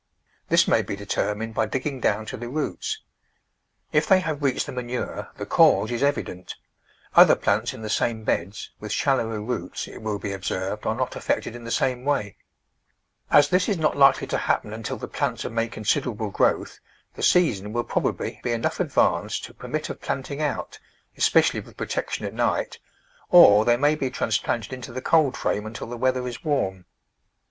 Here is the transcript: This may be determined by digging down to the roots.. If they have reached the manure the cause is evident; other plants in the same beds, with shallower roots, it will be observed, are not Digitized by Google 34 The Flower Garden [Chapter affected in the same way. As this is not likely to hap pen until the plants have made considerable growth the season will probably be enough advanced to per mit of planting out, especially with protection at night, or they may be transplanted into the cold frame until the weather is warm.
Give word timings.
This 0.49 0.67
may 0.67 0.81
be 0.81 0.95
determined 0.95 1.53
by 1.53 1.67
digging 1.67 1.99
down 1.99 2.25
to 2.25 2.35
the 2.35 2.49
roots.. 2.49 3.03
If 3.91 4.07
they 4.07 4.19
have 4.21 4.41
reached 4.41 4.65
the 4.65 4.71
manure 4.71 5.29
the 5.37 5.45
cause 5.45 5.91
is 5.91 6.01
evident; 6.01 6.55
other 7.13 7.35
plants 7.35 7.71
in 7.71 7.83
the 7.83 7.87
same 7.91 8.23
beds, 8.23 8.71
with 8.79 8.91
shallower 8.91 9.39
roots, 9.39 9.87
it 9.87 10.01
will 10.01 10.17
be 10.17 10.31
observed, 10.33 10.87
are 10.87 10.95
not 10.95 11.05
Digitized 11.05 11.05
by 11.05 11.05
Google 11.05 11.05
34 11.05 11.05
The 11.05 11.05
Flower 11.05 11.05
Garden 11.05 11.05
[Chapter 11.05 11.19
affected 11.19 11.55
in 11.55 11.63
the 11.65 11.71
same 11.71 12.05
way. 12.05 12.37
As 13.29 13.49
this 13.49 13.69
is 13.69 13.77
not 13.77 13.95
likely 13.95 14.25
to 14.25 14.37
hap 14.39 14.63
pen 14.63 14.73
until 14.73 14.97
the 14.97 15.07
plants 15.07 15.43
have 15.43 15.51
made 15.51 15.71
considerable 15.71 16.31
growth 16.31 16.79
the 17.13 17.21
season 17.21 17.71
will 17.71 17.83
probably 17.83 18.39
be 18.41 18.51
enough 18.53 18.79
advanced 18.79 19.43
to 19.43 19.53
per 19.53 19.67
mit 19.67 19.91
of 19.91 20.01
planting 20.01 20.41
out, 20.41 20.79
especially 21.15 21.59
with 21.59 21.77
protection 21.77 22.25
at 22.25 22.33
night, 22.33 22.79
or 23.29 23.63
they 23.65 23.77
may 23.77 23.93
be 23.93 24.09
transplanted 24.09 24.73
into 24.73 24.91
the 24.91 25.01
cold 25.03 25.37
frame 25.37 25.67
until 25.67 25.85
the 25.85 25.95
weather 25.95 26.27
is 26.27 26.43
warm. 26.43 26.85